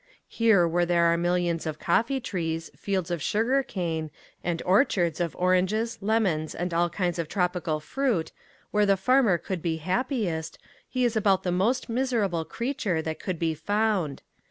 Here 0.29 0.67
where 0.67 0.87
there 0.87 1.03
are 1.03 1.15
millions 1.15 1.67
of 1.67 1.77
coffee 1.77 2.19
trees, 2.19 2.71
fields 2.75 3.11
of 3.11 3.21
sugar 3.21 3.61
cane 3.61 4.09
and 4.43 4.59
orchards 4.65 5.19
of 5.19 5.35
oranges, 5.35 5.99
lemons 6.01 6.55
and 6.55 6.73
all 6.73 6.89
kinds 6.89 7.19
of 7.19 7.27
tropical 7.27 7.79
fruit, 7.79 8.31
where 8.71 8.87
the 8.87 8.97
farmer 8.97 9.37
could 9.37 9.61
be 9.61 9.77
happiest, 9.77 10.57
he 10.89 11.05
is 11.05 11.15
about 11.15 11.43
the 11.43 11.51
most 11.51 11.87
miserable 11.87 12.45
creature 12.45 13.03
that 13.03 13.19
could 13.19 13.37
be 13.37 13.53
found. 13.53 14.23